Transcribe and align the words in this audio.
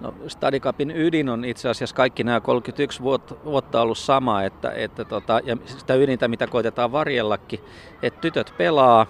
No, 0.00 0.14
Stadicapin 0.26 0.90
ydin 0.90 1.28
on 1.28 1.44
itse 1.44 1.68
asiassa 1.68 1.96
kaikki 1.96 2.24
nämä 2.24 2.40
31 2.40 3.02
vuotta, 3.02 3.34
vuotta 3.44 3.80
ollut 3.80 3.98
sama, 3.98 4.42
että, 4.42 4.70
että 4.70 5.04
tota, 5.04 5.40
ja 5.44 5.56
sitä 5.66 5.94
ydintä, 5.94 6.28
mitä 6.28 6.46
koitetaan 6.46 6.92
varjellakin, 6.92 7.60
että 8.02 8.20
tytöt 8.20 8.54
pelaa 8.58 9.06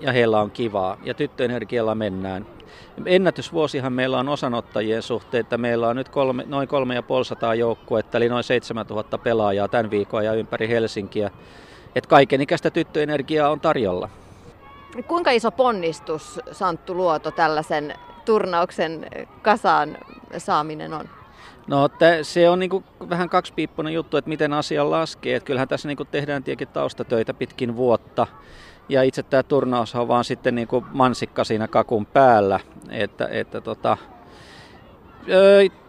ja 0.00 0.12
heillä 0.12 0.40
on 0.40 0.50
kivaa 0.50 0.96
ja 1.04 1.14
tyttöenergialla 1.14 1.94
mennään. 1.94 2.46
Ennätysvuosihan 3.06 3.92
meillä 3.92 4.18
on 4.18 4.28
osanottajien 4.28 5.02
suhteen, 5.02 5.40
että 5.40 5.58
meillä 5.58 5.88
on 5.88 5.96
nyt 5.96 6.08
kolme, 6.08 6.44
noin 6.46 6.68
3500 6.68 7.54
joukkuetta, 7.54 8.18
eli 8.18 8.28
noin 8.28 8.44
7000 8.44 9.18
pelaajaa 9.18 9.68
tämän 9.68 9.90
viikon 9.90 10.24
ja 10.24 10.34
ympäri 10.34 10.68
Helsinkiä. 10.68 11.30
Että 11.94 12.08
kaikenikäistä 12.08 12.70
tyttöenergiaa 12.70 13.50
on 13.50 13.60
tarjolla. 13.60 14.08
Kuinka 15.06 15.30
iso 15.30 15.50
ponnistus 15.50 16.40
Santtu 16.52 16.94
Luoto 16.94 17.30
tällaisen 17.30 17.94
turnauksen 18.24 19.06
kasaan 19.42 19.98
saaminen 20.38 20.94
on? 20.94 21.08
No 21.66 21.88
se 22.22 22.50
on 22.50 22.58
niinku 22.58 22.84
vähän 23.10 23.28
kaksipiippunen 23.28 23.94
juttu, 23.94 24.16
että 24.16 24.28
miten 24.28 24.52
asia 24.52 24.90
laskee. 24.90 25.36
Et 25.36 25.44
kyllähän 25.44 25.68
tässä 25.68 25.88
niinku 25.88 26.04
tehdään 26.04 26.42
tietenkin 26.42 26.68
taustatöitä 26.68 27.34
pitkin 27.34 27.76
vuotta. 27.76 28.26
Ja 28.88 29.02
itse 29.02 29.22
tämä 29.22 29.42
turnaus 29.42 29.94
on 29.94 30.08
vaan 30.08 30.24
sitten 30.24 30.54
niinku 30.54 30.84
mansikka 30.92 31.44
siinä 31.44 31.68
kakun 31.68 32.06
päällä. 32.06 32.60
Että, 32.90 33.28
että 33.30 33.60
tota, 33.60 33.96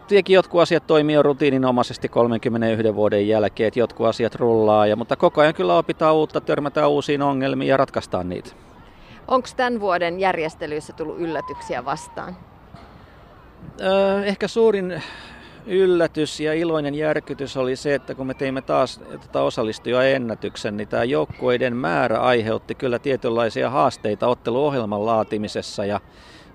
Tietenkin 0.08 0.34
jotkut 0.34 0.60
asiat 0.60 0.86
toimii 0.86 1.14
jo 1.14 1.22
rutiininomaisesti 1.22 2.08
31 2.08 2.94
vuoden 2.94 3.28
jälkeen, 3.28 3.68
että 3.68 3.80
jotkut 3.80 4.06
asiat 4.06 4.34
rullaa, 4.34 4.86
ja, 4.86 4.96
mutta 4.96 5.16
koko 5.16 5.40
ajan 5.40 5.54
kyllä 5.54 5.78
opitaan 5.78 6.14
uutta, 6.14 6.40
törmätään 6.40 6.90
uusiin 6.90 7.22
ongelmiin 7.22 7.68
ja 7.68 7.76
ratkaistaan 7.76 8.28
niitä. 8.28 8.50
Onko 9.28 9.48
tämän 9.56 9.80
vuoden 9.80 10.20
järjestelyissä 10.20 10.92
tullut 10.92 11.18
yllätyksiä 11.18 11.84
vastaan? 11.84 12.36
Öö, 13.80 14.24
ehkä 14.24 14.48
suurin 14.48 15.02
yllätys 15.66 16.40
ja 16.40 16.54
iloinen 16.54 16.94
järkytys 16.94 17.56
oli 17.56 17.76
se, 17.76 17.94
että 17.94 18.14
kun 18.14 18.26
me 18.26 18.34
teimme 18.34 18.62
taas 18.62 19.00
tota 19.20 19.42
osallistujaennätyksen, 19.42 20.76
niin 20.76 20.88
tämä 20.88 21.04
joukkueiden 21.04 21.76
määrä 21.76 22.20
aiheutti 22.20 22.74
kyllä 22.74 22.98
tietynlaisia 22.98 23.70
haasteita 23.70 24.26
otteluohjelman 24.26 25.06
laatimisessa 25.06 25.84
ja 25.84 26.00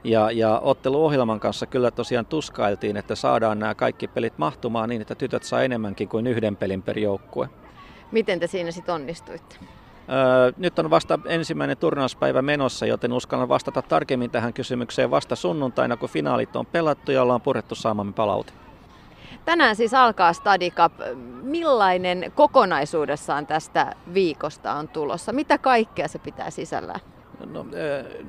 ja, 0.03 0.31
ja 0.31 0.59
otteluohjelman 0.59 1.39
kanssa 1.39 1.65
kyllä 1.65 1.91
tosiaan 1.91 2.25
tuskailtiin, 2.25 2.97
että 2.97 3.15
saadaan 3.15 3.59
nämä 3.59 3.75
kaikki 3.75 4.07
pelit 4.07 4.37
mahtumaan 4.37 4.89
niin, 4.89 5.01
että 5.01 5.15
tytöt 5.15 5.43
saa 5.43 5.63
enemmänkin 5.63 6.09
kuin 6.09 6.27
yhden 6.27 6.55
pelin 6.55 6.81
per 6.81 6.99
joukkue. 6.99 7.49
Miten 8.11 8.39
te 8.39 8.47
siinä 8.47 8.71
sitten 8.71 8.95
onnistuitte? 8.95 9.55
Nyt 10.57 10.79
on 10.79 10.89
vasta 10.89 11.19
ensimmäinen 11.25 11.77
turnauspäivä 11.77 12.41
menossa, 12.41 12.85
joten 12.85 13.13
uskallan 13.13 13.49
vastata 13.49 13.81
tarkemmin 13.81 14.31
tähän 14.31 14.53
kysymykseen 14.53 15.11
vasta 15.11 15.35
sunnuntaina, 15.35 15.97
kun 15.97 16.09
finaalit 16.09 16.55
on 16.55 16.65
pelattu 16.65 17.11
ja 17.11 17.21
ollaan 17.21 17.41
purettu 17.41 17.75
saamamme 17.75 18.13
palaute. 18.13 18.53
Tänään 19.45 19.75
siis 19.75 19.93
alkaa 19.93 20.33
Stadicap. 20.33 20.93
Millainen 21.41 22.31
kokonaisuudessaan 22.35 23.47
tästä 23.47 23.95
viikosta 24.13 24.73
on 24.73 24.87
tulossa? 24.87 25.33
Mitä 25.33 25.57
kaikkea 25.57 26.07
se 26.07 26.19
pitää 26.19 26.49
sisällään? 26.49 26.99
No, 27.45 27.65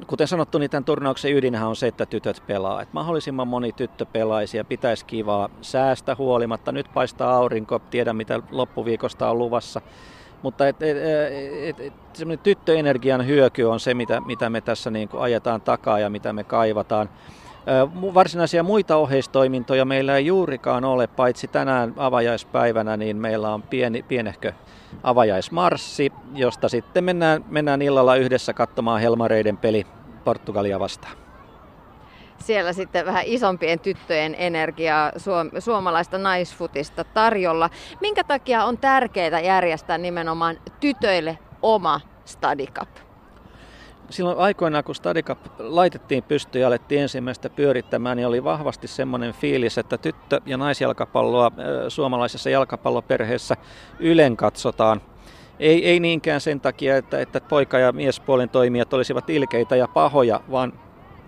kuten 0.07 0.27
sanottu, 0.29 0.59
niin 0.59 0.71
tämän 0.71 0.85
turnauksen 0.85 1.37
ydinhän 1.37 1.69
on 1.69 1.77
se, 1.77 1.87
että 1.87 2.07
tytöt 2.07 2.43
pelaa. 2.47 2.83
Että 2.83 2.95
mahdollisimman 2.95 3.49
moni 3.49 3.73
tyttö 3.73 4.07
pelaisi 4.07 4.57
ja 4.57 4.65
pitäisi 4.65 5.05
kivaa 5.05 5.49
säästä 5.61 6.15
huolimatta. 6.19 6.73
Nyt 6.73 6.87
paistaa 6.95 7.35
aurinko, 7.35 7.79
tiedän 7.79 8.17
mitä 8.17 8.43
loppuviikosta 8.51 9.31
on 9.31 9.39
luvassa. 9.39 9.81
Mutta 10.43 10.69
et, 10.69 10.83
et, 10.83 10.97
et, 11.63 11.81
et, 11.81 11.93
semmoinen 12.13 12.43
tyttöenergian 12.43 13.27
hyöky 13.27 13.65
on 13.65 13.81
se, 13.81 13.95
mitä, 13.95 14.21
mitä 14.21 14.51
me 14.51 14.61
tässä 14.61 14.91
niin 14.91 15.09
kuin 15.09 15.23
ajetaan 15.23 15.61
takaa 15.61 15.99
ja 15.99 16.11
mitä 16.11 16.33
me 16.33 16.45
kaivataan. 16.45 17.09
Varsinaisia 18.15 18.63
muita 18.63 18.97
oheistoimintoja 18.97 19.85
meillä 19.85 20.17
ei 20.17 20.27
juurikaan 20.27 20.85
ole, 20.85 21.07
paitsi 21.07 21.49
tänään 21.49 21.95
avajaispäivänä, 21.97 22.97
niin 22.97 23.17
meillä 23.17 23.55
on 23.55 23.63
pieni, 23.63 24.03
pienehkö 24.03 24.53
avajaismarssi, 25.03 26.13
josta 26.35 26.69
sitten 26.69 27.05
mennään, 27.05 27.45
mennään 27.49 27.83
illalla 27.83 28.17
yhdessä 28.17 28.53
katsomaan 28.53 29.01
Helmareiden 29.01 29.57
peli 29.57 29.87
Portugalia 30.25 30.81
vastaan. 30.81 31.30
Siellä 32.41 32.73
sitten 32.73 33.07
vähän 33.07 33.25
isompien 33.27 33.81
tyttöjen 33.81 34.35
energiaa 34.39 35.13
suom- 35.17 35.51
suomalaista 35.59 36.19
naisfutista 36.19 37.05
tarjolla. 37.05 37.71
Minkä 38.01 38.25
takia 38.25 38.65
on 38.65 38.79
tärkeää 38.79 39.41
järjestää 39.41 39.99
nimenomaan 39.99 40.57
tytöille 40.81 41.39
oma 41.63 42.01
Stadicap? 42.25 42.89
silloin 44.11 44.39
aikoinaan, 44.39 44.85
kun 44.85 44.95
Stadicap 44.95 45.39
laitettiin 45.59 46.23
pystyyn 46.23 46.61
ja 46.61 46.69
alettiin 46.69 47.03
ensimmäistä 47.03 47.51
pyörittämään, 47.51 48.17
niin 48.17 48.27
oli 48.27 48.45
vahvasti 48.45 48.89
semmoinen 48.89 49.33
fiilis, 49.33 49.79
että 49.79 49.99
tyttö- 49.99 50.41
ja 50.47 50.57
naisjalkapalloa 50.57 51.53
suomalaisessa 51.89 52.51
jalkapalloperheessä 52.51 53.57
ylen 53.99 54.37
katsotaan. 54.37 55.01
Ei, 55.59 55.87
ei 55.87 56.01
niinkään 56.01 56.41
sen 56.41 56.61
takia, 56.61 56.97
että, 56.97 57.21
että 57.21 57.41
poika- 57.41 57.79
ja 57.79 57.93
miespuolen 57.93 58.49
toimijat 58.49 58.93
olisivat 58.93 59.31
ilkeitä 59.31 59.77
ja 59.77 59.89
pahoja, 59.89 60.41
vaan, 60.51 60.73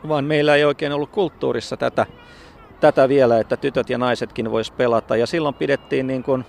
vaan 0.09 0.25
meillä 0.25 0.57
ei 0.57 0.65
oikein 0.65 0.93
ollut 0.93 1.11
kulttuurissa 1.11 1.77
tätä, 1.77 2.07
tätä 2.81 3.09
vielä, 3.09 3.39
että 3.39 3.57
tytöt 3.57 3.91
ja 3.91 3.99
naisetkin 3.99 4.51
vois 4.51 4.71
pelata. 4.71 5.17
Ja 5.17 5.27
silloin 5.27 5.55
pidettiin 5.55 6.07
niin 6.07 6.23
kuin 6.23 6.45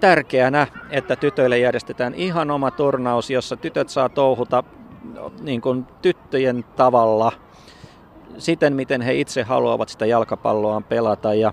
tärkeänä, 0.00 0.66
että 0.90 1.16
tytöille 1.16 1.58
järjestetään 1.58 2.14
ihan 2.14 2.50
oma 2.50 2.70
turnaus, 2.70 3.30
jossa 3.30 3.56
tytöt 3.56 3.88
saa 3.88 4.08
touhuta 4.08 4.64
niin 5.40 5.60
kuin 5.60 5.86
tyttöjen 6.02 6.64
tavalla 6.76 7.32
siten, 8.38 8.76
miten 8.76 9.00
he 9.00 9.14
itse 9.14 9.42
haluavat 9.42 9.88
sitä 9.88 10.06
jalkapalloa 10.06 10.80
pelata. 10.80 11.34
Ja, 11.34 11.52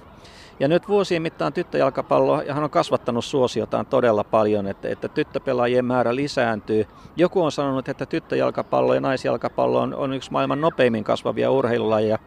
ja 0.59 0.67
nyt 0.67 0.87
vuosien 0.87 1.21
mittaan 1.21 1.53
tyttöjalkapallo 1.53 2.43
hän 2.49 2.63
on 2.63 2.69
kasvattanut 2.69 3.25
suosiotaan 3.25 3.85
todella 3.85 4.23
paljon, 4.23 4.67
että, 4.67 4.89
että 4.89 5.07
tyttöpelaajien 5.07 5.85
määrä 5.85 6.15
lisääntyy. 6.15 6.87
Joku 7.15 7.43
on 7.43 7.51
sanonut, 7.51 7.89
että 7.89 8.05
tyttöjalkapallo 8.05 8.93
ja 8.93 9.01
naisjalkapallo 9.01 9.81
on, 9.81 9.95
on 9.95 10.13
yksi 10.13 10.31
maailman 10.31 10.61
nopeimmin 10.61 11.03
kasvavia 11.03 11.51
urheilulajeja. 11.51 12.19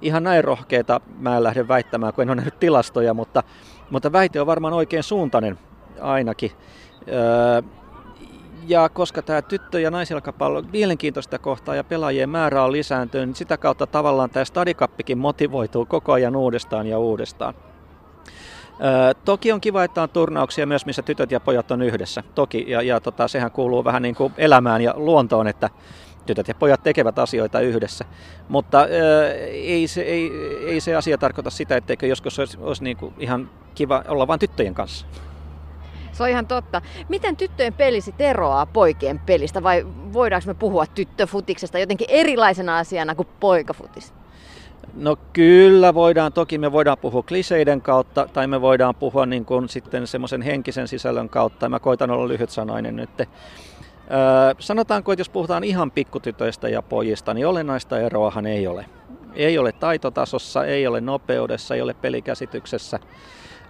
Ihan 0.00 0.24
näin 0.24 0.44
rohkeita 0.44 1.00
mä 1.18 1.36
en 1.36 1.42
lähde 1.42 1.68
väittämään, 1.68 2.12
kun 2.12 2.22
en 2.22 2.30
ole 2.30 2.36
nähnyt 2.36 2.60
tilastoja, 2.60 3.14
mutta, 3.14 3.42
mutta 3.90 4.12
väite 4.12 4.40
on 4.40 4.46
varmaan 4.46 4.74
oikein 4.74 5.02
suuntainen 5.02 5.58
ainakin. 6.00 6.50
Öö, 7.08 7.62
ja 8.66 8.88
koska 8.88 9.22
tämä 9.22 9.42
tyttö- 9.42 9.80
ja 9.80 9.90
naisjalkapallo 9.90 10.62
mielenkiintoista 10.72 11.38
kohtaa 11.38 11.74
ja 11.74 11.84
pelaajien 11.84 12.28
määrä 12.28 12.64
on 12.64 12.72
lisääntynyt, 12.72 13.28
niin 13.28 13.36
sitä 13.36 13.56
kautta 13.56 13.86
tavallaan 13.86 14.30
tämä 14.30 14.44
stadikappikin 14.44 15.18
motivoituu 15.18 15.86
koko 15.86 16.12
ajan 16.12 16.36
uudestaan 16.36 16.86
ja 16.86 16.98
uudestaan. 16.98 17.54
Ö, 18.80 19.14
toki 19.24 19.52
on 19.52 19.60
kiva, 19.60 19.84
että 19.84 20.02
on 20.02 20.08
turnauksia 20.08 20.66
myös, 20.66 20.86
missä 20.86 21.02
tytöt 21.02 21.30
ja 21.30 21.40
pojat 21.40 21.70
on 21.70 21.82
yhdessä. 21.82 22.22
Toki, 22.34 22.64
ja, 22.68 22.82
ja 22.82 23.00
tota, 23.00 23.28
sehän 23.28 23.50
kuuluu 23.50 23.84
vähän 23.84 24.02
niin 24.02 24.14
kuin 24.14 24.32
elämään 24.38 24.82
ja 24.82 24.94
luontoon, 24.96 25.48
että 25.48 25.70
tytöt 26.26 26.48
ja 26.48 26.54
pojat 26.54 26.82
tekevät 26.82 27.18
asioita 27.18 27.60
yhdessä. 27.60 28.04
Mutta 28.48 28.82
ö, 28.82 29.32
ei, 29.46 29.88
se, 29.88 30.00
ei, 30.00 30.30
ei 30.66 30.80
se 30.80 30.96
asia 30.96 31.18
tarkoita 31.18 31.50
sitä, 31.50 31.76
etteikö 31.76 32.06
joskus 32.06 32.38
olisi, 32.38 32.58
olisi 32.60 32.84
niin 32.84 32.96
kuin 32.96 33.14
ihan 33.18 33.50
kiva 33.74 34.04
olla 34.08 34.26
vain 34.26 34.40
tyttöjen 34.40 34.74
kanssa. 34.74 35.06
Se 36.12 36.22
on 36.22 36.28
ihan 36.28 36.46
totta. 36.46 36.82
Miten 37.08 37.36
tyttöjen 37.36 37.72
peli 37.72 38.00
sitten 38.00 38.26
eroaa 38.26 38.66
poikien 38.66 39.18
pelistä 39.18 39.62
vai 39.62 39.86
voidaanko 40.12 40.46
me 40.46 40.54
puhua 40.54 40.86
tyttöfutiksesta 40.86 41.78
jotenkin 41.78 42.06
erilaisena 42.10 42.78
asiana 42.78 43.14
kuin 43.14 43.28
poikafutis? 43.40 44.12
No 44.94 45.16
kyllä 45.32 45.94
voidaan, 45.94 46.32
toki 46.32 46.58
me 46.58 46.72
voidaan 46.72 46.98
puhua 46.98 47.22
kliseiden 47.22 47.80
kautta 47.80 48.28
tai 48.32 48.46
me 48.46 48.60
voidaan 48.60 48.94
puhua 48.94 49.26
niin 49.26 49.44
kuin 49.44 49.68
sitten 49.68 50.06
semmoisen 50.06 50.42
henkisen 50.42 50.88
sisällön 50.88 51.28
kautta. 51.28 51.68
Mä 51.68 51.78
koitan 51.78 52.10
olla 52.10 52.28
lyhyt 52.28 52.50
sanainen 52.50 52.96
nyt. 52.96 53.20
Öö, 53.20 53.26
sanotaanko, 54.58 55.12
että 55.12 55.20
jos 55.20 55.28
puhutaan 55.28 55.64
ihan 55.64 55.90
pikkutytöistä 55.90 56.68
ja 56.68 56.82
pojista, 56.82 57.34
niin 57.34 57.46
olennaista 57.46 57.98
eroahan 57.98 58.46
ei 58.46 58.66
ole. 58.66 58.86
Ei 59.34 59.58
ole 59.58 59.72
taitotasossa, 59.72 60.64
ei 60.64 60.86
ole 60.86 61.00
nopeudessa, 61.00 61.74
ei 61.74 61.82
ole 61.82 61.94
pelikäsityksessä. 61.94 62.98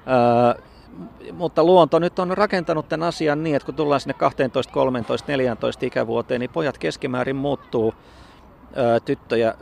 Öö, 0.07 0.63
mutta 1.33 1.65
luonto 1.65 1.99
nyt 1.99 2.19
on 2.19 2.39
rakentanut 2.39 2.89
tämän 2.89 3.09
asian 3.09 3.43
niin, 3.43 3.57
että 3.57 3.67
kun 3.67 3.75
tullaan 3.75 4.01
sinne 4.01 4.15
12, 4.15 4.73
13, 4.73 5.33
14 5.33 5.87
ikävuoteen, 5.87 6.41
niin 6.41 6.51
pojat 6.51 6.79
keskimäärin 6.79 7.37
muuttuu 7.37 7.95
tyttöjä 9.05 9.55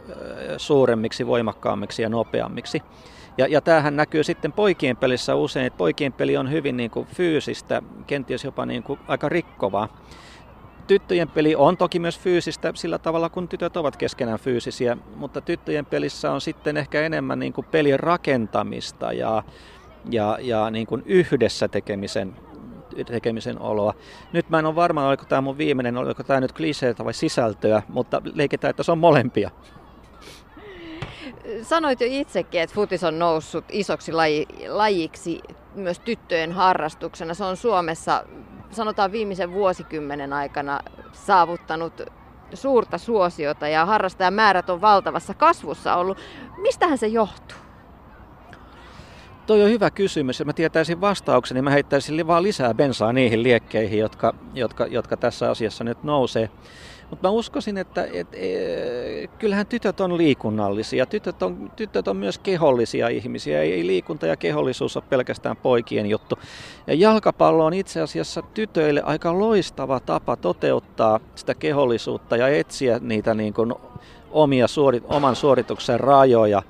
suuremmiksi, 0.57 1.27
voimakkaammiksi 1.27 2.03
ja 2.03 2.09
nopeammiksi. 2.09 2.83
Ja, 3.39 3.47
ja 3.47 3.61
tämähän 3.61 3.97
näkyy 3.97 4.25
sitten 4.25 4.53
poikien 4.53 4.97
pelissä 4.97 5.35
usein, 5.35 5.67
että 5.67 5.77
poikien 5.77 6.13
peli 6.13 6.37
on 6.37 6.51
hyvin 6.51 6.77
niin 6.77 6.91
kuin 6.91 7.07
fyysistä, 7.07 7.83
kenties 8.07 8.45
jopa 8.45 8.67
niin 8.67 8.83
kuin 8.83 9.01
aika 9.09 9.29
rikkovaa. 9.29 9.89
Tyttöjen 10.87 11.29
peli 11.29 11.55
on 11.55 11.77
toki 11.77 11.99
myös 11.99 12.19
fyysistä 12.19 12.73
sillä 12.75 12.99
tavalla, 12.99 13.29
kun 13.29 13.49
tytöt 13.49 13.77
ovat 13.77 13.97
keskenään 13.97 14.39
fyysisiä, 14.39 14.97
mutta 15.17 15.41
tyttöjen 15.41 15.87
pelissä 15.87 16.33
on 16.33 16.41
sitten 16.41 16.77
ehkä 16.77 17.03
enemmän 17.03 17.39
niin 17.39 17.53
kuin 17.53 17.67
pelin 17.71 18.01
rakentamista 18.01 19.13
ja, 19.13 19.43
ja, 20.11 20.39
ja 20.41 20.71
niin 20.71 20.87
kuin 20.87 21.03
yhdessä 21.07 21.69
tekemisen, 21.69 22.37
tekemisen 23.05 23.61
oloa. 23.61 23.95
Nyt 24.33 24.51
mä 24.51 24.59
en 24.59 24.67
ole 24.67 24.75
varma, 24.75 25.09
oliko 25.09 25.25
tämä 25.25 25.41
mun 25.41 25.59
viimeinen, 25.59 25.97
oliko 25.97 26.23
tämä 26.23 26.41
nyt 26.41 26.53
kliseitä 26.53 27.05
vai 27.05 27.15
sisältöä, 27.15 27.83
mutta 27.89 28.23
leikitään, 28.35 28.71
että 28.71 28.83
se 28.83 28.93
on 28.93 28.99
molempia. 28.99 29.51
Sanoit 31.63 32.01
jo 32.01 32.07
itsekin, 32.11 32.61
että 32.61 32.75
futis 32.75 33.05
on 33.05 33.19
noussut 33.19 33.65
isoksi 33.69 34.13
laji, 34.13 34.47
lajiksi 34.69 35.41
myös 35.75 35.99
tyttöjen 35.99 36.53
harrastuksena. 36.53 37.35
Se 37.35 37.45
on 37.45 37.57
Suomessa, 37.57 38.25
sanotaan 38.71 39.13
viimeisen 39.13 39.53
vuosikymmenen 39.53 40.33
aikana 40.33 40.81
saavuttanut 41.13 42.03
suurta 42.55 42.99
suosiota 42.99 43.69
ja 43.69 43.87
harrastajamäärät 43.87 44.71
on 44.71 44.81
valtavassa 44.81 45.35
kasvussa 45.35 45.97
ollut. 45.97 46.19
Mistähän 46.63 46.99
se 46.99 47.07
johtuu? 47.07 47.68
Toi 49.49 49.63
on 49.63 49.71
hyvä 49.71 49.91
kysymys 49.91 50.45
mä 50.45 50.53
tietäisin 50.53 51.01
vastauksen, 51.01 51.55
niin 51.55 51.65
mä 51.65 51.71
heittäisin 51.71 52.27
vaan 52.27 52.43
lisää 52.43 52.75
bensaa 52.75 53.13
niihin 53.13 53.43
liekkeihin, 53.43 53.99
jotka, 53.99 54.35
jotka, 54.55 54.87
jotka 54.87 55.17
tässä 55.17 55.51
asiassa 55.51 55.85
nyt 55.85 56.03
nousee. 56.03 56.51
Mutta 57.11 57.29
mä 57.29 57.33
uskoisin, 57.33 57.79
että 57.79 58.09
et, 58.13 58.29
et, 58.33 59.31
kyllähän 59.39 59.67
tytöt 59.67 60.01
on 60.01 60.17
liikunnallisia. 60.17 61.07
Tytöt 61.07 61.43
on, 61.43 61.73
tytöt 61.77 62.09
on 62.09 62.17
myös 62.17 62.39
kehollisia 62.39 63.09
ihmisiä. 63.09 63.63
Ei, 63.63 63.73
ei 63.73 63.87
liikunta 63.87 64.27
ja 64.27 64.37
kehollisuus 64.37 64.97
ole 64.97 65.05
pelkästään 65.09 65.57
poikien 65.57 66.07
juttu. 66.07 66.39
Ja 66.87 66.95
jalkapallo 66.95 67.65
on 67.65 67.75
itse 67.75 68.01
asiassa 68.01 68.43
tytöille 68.43 69.03
aika 69.03 69.39
loistava 69.39 70.01
tapa 70.01 70.37
toteuttaa 70.37 71.21
sitä 71.35 71.55
kehollisuutta 71.55 72.37
ja 72.37 72.49
etsiä 72.49 72.99
niitä 73.03 73.35
niin 73.35 73.55
kuin 73.55 73.75
omia 74.31 74.69
suorit, 74.69 75.05
oman 75.09 75.37
suorituksen 75.37 76.01
rajoja 76.01 76.63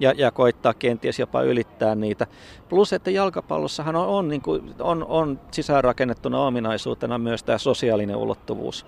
ja, 0.00 0.12
ja 0.16 0.30
koittaa 0.30 0.74
kenties 0.74 1.18
jopa 1.18 1.42
ylittää 1.42 1.94
niitä. 1.94 2.26
Plus, 2.68 2.92
että 2.92 3.10
jalkapallossahan 3.10 3.96
on, 3.96 4.06
on, 4.06 4.28
niin 4.28 4.42
kuin, 4.42 4.74
on, 4.80 5.06
on 5.08 5.40
sisäänrakennettuna 5.50 6.40
ominaisuutena 6.40 7.18
myös 7.18 7.42
tämä 7.42 7.58
sosiaalinen 7.58 8.16
ulottuvuus 8.16 8.86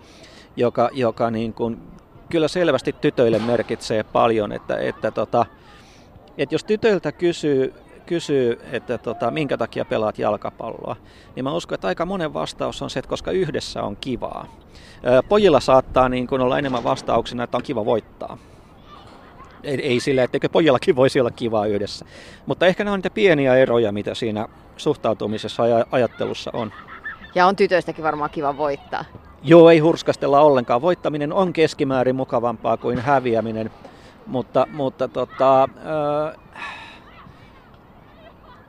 joka, 0.57 0.91
joka 0.93 1.31
niin 1.31 1.53
kuin 1.53 1.79
kyllä 2.29 2.49
selvästi 2.49 2.93
tytöille 2.93 3.39
merkitsee 3.39 4.03
paljon, 4.03 4.53
että, 4.53 4.79
että, 4.79 5.11
tota, 5.11 5.47
että 6.39 6.55
jos 6.55 6.65
tytöiltä 6.65 7.13
kysyy, 7.13 7.75
kysyy, 8.07 8.61
että 8.73 8.99
tota, 8.99 9.31
minkä 9.31 9.57
takia 9.57 9.85
pelaat 9.85 10.19
jalkapalloa, 10.19 10.97
niin 11.37 11.45
mä 11.45 11.53
uskon, 11.53 11.75
että 11.75 11.89
aika 11.89 12.07
monen 12.07 12.35
vastaus 12.35 12.83
on 12.83 12.91
se, 12.91 12.99
että 12.99 13.09
koska 13.09 13.31
yhdessä 13.31 13.83
on 13.83 13.97
kivaa. 13.97 14.47
Pojilla 15.29 15.61
saattaa 15.61 16.09
niin 16.09 16.27
kuin 16.27 16.41
olla 16.41 16.59
enemmän 16.59 16.85
vastauksena, 16.85 17.45
että 17.45 17.57
on 17.57 17.63
kiva 17.63 17.85
voittaa. 17.85 18.39
Ei, 19.67 19.87
ei 19.87 20.01
sillä, 20.01 20.23
etteikö 20.23 20.49
pojillakin 20.49 20.97
voisi 20.97 21.21
olla 21.21 21.31
kivaa 21.31 21.67
yhdessä. 21.67 22.07
Mutta 22.47 22.67
ehkä 22.67 22.85
nämä 22.85 22.93
on 22.93 22.99
niitä 22.99 23.11
pieniä 23.11 23.57
eroja, 23.57 23.93
mitä 23.93 24.15
siinä 24.15 24.49
suhtautumisessa 24.77 25.67
ja 25.67 25.87
ajattelussa 25.91 26.51
on. 26.55 26.73
Ja 27.35 27.47
on 27.47 27.57
tytöistäkin 27.57 28.05
varmaan 28.05 28.31
kiva 28.31 28.57
voittaa. 28.57 29.05
Joo, 29.43 29.71
ei 29.71 29.79
hurskastella 29.79 30.41
ollenkaan. 30.41 30.83
Voittaminen 30.83 31.33
on 31.33 31.53
keskimäärin 31.53 32.17
mukavampaa 32.17 32.77
kuin 32.77 32.99
häviäminen, 32.99 33.71
mutta, 34.27 34.67
mutta 34.73 35.09
tota, 35.09 35.63
äh, 35.63 36.67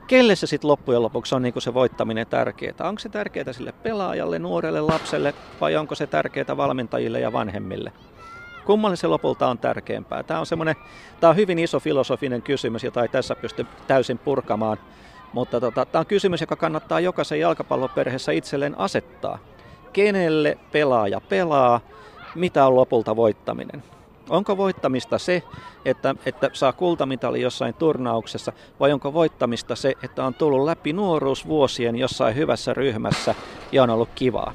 kelle 0.06 0.36
se 0.36 0.46
sitten 0.46 0.68
loppujen 0.68 1.02
lopuksi 1.02 1.34
on 1.34 1.42
niin 1.42 1.54
se 1.58 1.74
voittaminen 1.74 2.26
tärkeää? 2.26 2.74
Onko 2.80 2.98
se 2.98 3.08
tärkeää 3.08 3.52
sille 3.52 3.72
pelaajalle, 3.72 4.38
nuorelle 4.38 4.80
lapselle 4.80 5.34
vai 5.60 5.76
onko 5.76 5.94
se 5.94 6.06
tärkeää 6.06 6.56
valmentajille 6.56 7.20
ja 7.20 7.32
vanhemmille? 7.32 7.92
Kummalle 8.68 8.96
se 8.96 9.06
lopulta 9.06 9.48
on 9.48 9.58
tärkeämpää? 9.58 10.22
Tämä 10.22 10.40
on, 10.40 10.46
tämä 11.20 11.30
on 11.30 11.36
hyvin 11.36 11.58
iso 11.58 11.80
filosofinen 11.80 12.42
kysymys, 12.42 12.84
jota 12.84 13.02
ei 13.02 13.08
tässä 13.08 13.34
pysty 13.34 13.66
täysin 13.86 14.18
purkamaan. 14.18 14.78
Mutta 15.32 15.60
tota, 15.60 15.86
tämä 15.86 16.00
on 16.00 16.06
kysymys, 16.06 16.40
joka 16.40 16.56
kannattaa 16.56 17.00
jokaisen 17.00 17.40
jalkapalloperheessä 17.40 18.32
itselleen 18.32 18.78
asettaa 18.78 19.38
kenelle 19.92 20.58
pelaaja 20.72 21.20
pelaa, 21.20 21.80
mitä 22.34 22.66
on 22.66 22.76
lopulta 22.76 23.16
voittaminen. 23.16 23.82
Onko 24.30 24.56
voittamista 24.56 25.18
se, 25.18 25.42
että, 25.84 26.14
että 26.26 26.50
saa 26.52 26.72
kultamitali 26.72 27.42
jossain 27.42 27.74
turnauksessa, 27.74 28.52
vai 28.80 28.92
onko 28.92 29.12
voittamista 29.12 29.76
se, 29.76 29.94
että 30.02 30.24
on 30.24 30.34
tullut 30.34 30.64
läpi 30.64 30.92
nuoruusvuosien 30.92 31.96
jossain 31.96 32.36
hyvässä 32.36 32.74
ryhmässä 32.74 33.34
ja 33.72 33.82
on 33.82 33.90
ollut 33.90 34.08
kivaa? 34.14 34.52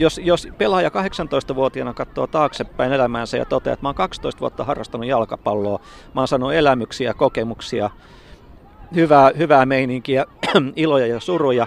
Jos, 0.00 0.20
jos 0.24 0.48
pelaaja 0.58 0.88
18-vuotiaana 0.88 1.94
katsoo 1.94 2.26
taaksepäin 2.26 2.92
elämäänsä 2.92 3.36
ja 3.36 3.44
toteaa, 3.44 3.74
että 3.74 3.84
mä 3.84 3.88
oon 3.88 3.94
12 3.94 4.40
vuotta 4.40 4.64
harrastanut 4.64 5.06
jalkapalloa, 5.06 5.80
mä 6.14 6.20
oon 6.20 6.28
saanut 6.28 6.54
elämyksiä, 6.54 7.14
kokemuksia, 7.14 7.90
hyvää, 8.94 9.30
hyvää 9.38 9.66
meininkiä, 9.66 10.26
iloja 10.76 11.06
ja 11.06 11.20
suruja, 11.20 11.66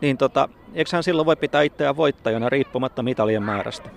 niin 0.00 0.18
tota, 0.18 0.48
eikö 0.74 0.90
hän 0.92 1.02
silloin 1.02 1.26
voi 1.26 1.36
pitää 1.36 1.62
itseään 1.62 1.96
voittajana 1.96 2.48
riippumatta 2.48 3.02
mitalien 3.02 3.42
määrästä? 3.42 3.90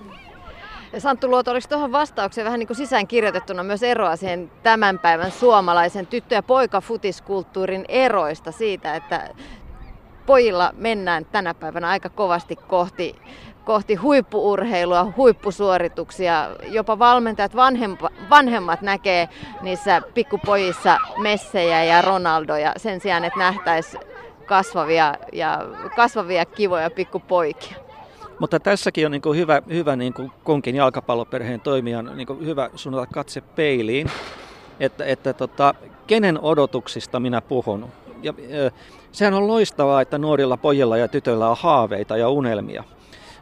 Santtu 0.97 1.29
Luoto, 1.29 1.51
oliko 1.51 1.67
tuohon 1.69 1.91
vastaukseen 1.91 2.45
vähän 2.45 2.59
niin 2.59 2.67
kuin 2.67 2.77
sisään 2.77 3.07
kirjoitettuna 3.07 3.63
myös 3.63 3.83
eroa 3.83 4.15
siihen 4.15 4.51
tämän 4.63 4.99
päivän 4.99 5.31
suomalaisen 5.31 6.07
tyttö- 6.07 6.35
ja 6.35 6.43
poikafutiskulttuurin 6.43 7.85
eroista 7.87 8.51
siitä, 8.51 8.95
että 8.95 9.29
pojilla 10.25 10.73
mennään 10.77 11.25
tänä 11.25 11.53
päivänä 11.53 11.87
aika 11.87 12.09
kovasti 12.09 12.55
kohti, 12.55 13.15
kohti 13.67 13.95
huippuurheilua, 13.95 15.13
huippusuorituksia. 15.17 16.49
Jopa 16.67 16.99
valmentajat, 16.99 17.55
vanhempa, 17.55 18.09
vanhemmat 18.29 18.81
näkee 18.81 19.29
niissä 19.61 20.01
pikkupojissa 20.13 20.97
Messejä 21.17 21.83
ja 21.83 22.01
Ronaldoja 22.01 22.73
sen 22.77 23.01
sijaan, 23.01 23.23
että 23.23 23.39
nähtäisiin 23.39 24.03
kasvavia, 24.45 25.15
ja, 25.33 25.65
kasvavia 25.95 26.45
kivoja 26.45 26.89
pikkupoikia. 26.89 27.77
Mutta 28.39 28.59
tässäkin 28.59 29.05
on 29.05 29.11
niin 29.11 29.21
kuin 29.21 29.39
hyvä, 29.39 29.61
hyvä 29.69 29.95
niin 29.95 30.13
kuin 30.13 30.31
kunkin 30.43 30.75
jalkapalloperheen 30.75 31.61
toimijan 31.61 32.11
niin 32.15 32.27
kuin 32.27 32.45
hyvä 32.45 32.69
suunnata 32.75 33.13
katse 33.13 33.41
peiliin, 33.41 34.11
että, 34.79 35.05
että 35.05 35.33
tota, 35.33 35.73
kenen 36.07 36.39
odotuksista 36.41 37.19
minä 37.19 37.41
puhun. 37.41 37.87
Ja, 38.21 38.33
sehän 39.11 39.33
on 39.33 39.47
loistavaa, 39.47 40.01
että 40.01 40.17
nuorilla 40.17 40.57
pojilla 40.57 40.97
ja 40.97 41.07
tytöillä 41.07 41.49
on 41.49 41.57
haaveita 41.59 42.17
ja 42.17 42.29
unelmia. 42.29 42.83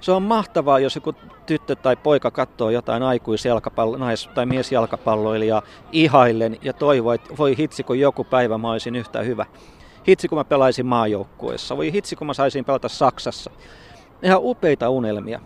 Se 0.06 0.12
on 0.12 0.24
mahtavaa, 0.24 0.80
jos 0.80 0.96
joku 0.96 1.14
tyttö 1.46 1.76
tai 1.76 1.96
poika 1.96 2.32
katsoo 2.32 2.70
jotain 2.70 3.04
aikuisjalkapallo, 3.04 3.98
nais- 3.98 4.30
tai 4.34 4.46
miesjalkapalloilijaa 4.46 5.62
ihaillen 5.92 6.58
ja 6.62 6.74
toivoo, 6.74 7.14
että 7.14 7.38
voi 7.38 7.58
hitsi, 7.58 7.84
kun 7.84 8.00
joku 8.00 8.24
päivä 8.24 8.58
mä 8.58 8.72
olisin 8.72 8.96
yhtä 8.96 9.22
hyvä 9.22 9.46
hitsi 10.08 10.28
kun 10.28 10.38
mä 10.38 10.44
pelaisin 10.44 10.86
maajoukkueessa, 10.86 11.78
voi 11.78 11.94
hitsi 11.94 12.16
kun 12.16 12.28
mä 12.28 12.34
saisin 12.34 12.66
pelata 12.66 12.90
Saksassa. 12.90 13.52
Ihan 14.24 14.40
upeita 14.42 14.90
unelmia. 14.90 15.40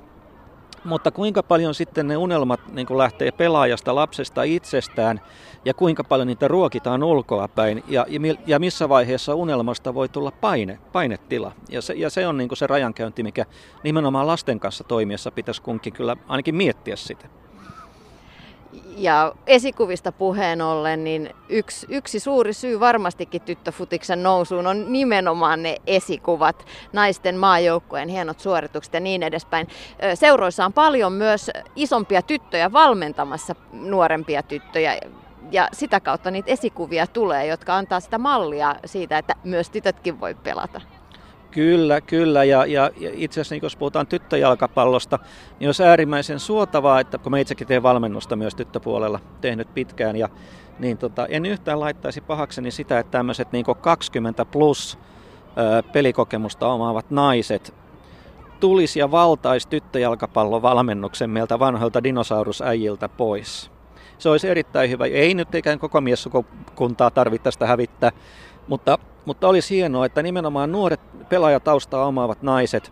Mutta 0.83 1.11
kuinka 1.11 1.43
paljon 1.43 1.75
sitten 1.75 2.07
ne 2.07 2.17
unelmat 2.17 2.59
niin 2.73 2.97
lähtee 2.97 3.31
pelaajasta, 3.31 3.95
lapsesta 3.95 4.43
itsestään 4.43 5.21
ja 5.65 5.73
kuinka 5.73 6.03
paljon 6.03 6.27
niitä 6.27 6.47
ruokitaan 6.47 7.03
ulkoapäin 7.03 7.83
ja, 7.87 8.05
ja 8.47 8.59
missä 8.59 8.89
vaiheessa 8.89 9.35
unelmasta 9.35 9.93
voi 9.93 10.09
tulla 10.09 10.31
paine, 10.31 10.79
painetila. 10.91 11.51
Ja 11.69 11.81
se, 11.81 11.93
ja 11.93 12.09
se 12.09 12.27
on 12.27 12.37
niin 12.37 12.49
se 12.53 12.67
rajankäynti, 12.67 13.23
mikä 13.23 13.45
nimenomaan 13.83 14.27
lasten 14.27 14.59
kanssa 14.59 14.83
toimiessa 14.83 15.31
pitäisi 15.31 15.61
kunkin 15.61 15.93
kyllä 15.93 16.17
ainakin 16.27 16.55
miettiä 16.55 16.95
sitä. 16.95 17.38
Ja 18.97 19.33
esikuvista 19.47 20.11
puheen 20.11 20.61
ollen, 20.61 21.03
niin 21.03 21.29
yksi, 21.49 21.87
yksi 21.89 22.19
suuri 22.19 22.53
syy 22.53 22.79
varmastikin 22.79 23.41
tyttöfutiksen 23.41 24.23
nousuun 24.23 24.67
on 24.67 24.93
nimenomaan 24.93 25.63
ne 25.63 25.75
esikuvat, 25.87 26.65
naisten 26.93 27.37
maajoukkojen 27.37 28.09
hienot 28.09 28.39
suoritukset 28.39 28.93
ja 28.93 28.99
niin 28.99 29.23
edespäin. 29.23 29.67
Seuroissa 30.13 30.65
on 30.65 30.73
paljon 30.73 31.13
myös 31.13 31.51
isompia 31.75 32.21
tyttöjä 32.21 32.71
valmentamassa 32.71 33.55
nuorempia 33.73 34.43
tyttöjä 34.43 34.99
ja 35.51 35.67
sitä 35.73 35.99
kautta 35.99 36.31
niitä 36.31 36.51
esikuvia 36.51 37.07
tulee, 37.07 37.45
jotka 37.45 37.77
antaa 37.77 37.99
sitä 37.99 38.17
mallia 38.17 38.75
siitä, 38.85 39.17
että 39.17 39.35
myös 39.43 39.69
tytötkin 39.69 40.19
voi 40.19 40.35
pelata. 40.35 40.81
Kyllä, 41.51 42.01
kyllä. 42.01 42.43
Ja, 42.43 42.65
ja, 42.65 42.91
ja 42.97 43.09
itse 43.13 43.41
asiassa 43.41 43.55
niin 43.55 43.63
jos 43.63 43.75
puhutaan 43.75 44.07
tyttöjalkapallosta, 44.07 45.19
niin 45.59 45.67
olisi 45.67 45.83
äärimmäisen 45.83 46.39
suotavaa, 46.39 46.99
että 46.99 47.17
kun 47.17 47.31
mä 47.31 47.39
itsekin 47.39 47.67
teen 47.67 47.83
valmennusta 47.83 48.35
myös 48.35 48.55
tyttöpuolella, 48.55 49.19
tehnyt 49.41 49.73
pitkään, 49.73 50.15
ja, 50.15 50.29
niin 50.79 50.97
tota, 50.97 51.27
en 51.27 51.45
yhtään 51.45 51.79
laittaisi 51.79 52.21
pahakseni 52.21 52.71
sitä, 52.71 52.99
että 52.99 53.11
tämmöiset 53.11 53.51
niin 53.51 53.65
20 53.81 54.45
plus 54.45 54.97
ö, 55.57 55.83
pelikokemusta 55.83 56.67
omaavat 56.67 57.11
naiset 57.11 57.73
tulisi 58.59 58.99
ja 58.99 59.11
valtaisi 59.11 59.67
tyttöjalkapallon 59.67 60.61
valmennuksen 60.61 61.29
meiltä 61.29 61.59
vanhoilta 61.59 62.03
dinosaurusäijiltä 62.03 63.09
pois. 63.09 63.71
Se 64.17 64.29
olisi 64.29 64.49
erittäin 64.49 64.89
hyvä. 64.89 65.05
Ei 65.05 65.33
nyt 65.33 65.55
ikään 65.55 65.79
koko 65.79 66.01
miessukukuntaa 66.01 67.11
tarvittaisi 67.11 67.59
hävittää, 67.65 68.11
mutta, 68.69 68.97
mutta 69.25 69.47
olisi 69.47 69.75
hienoa, 69.75 70.05
että 70.05 70.23
nimenomaan 70.23 70.71
nuoret 70.71 70.99
pelaajataustaa 71.29 72.05
omaavat 72.05 72.41
naiset 72.41 72.91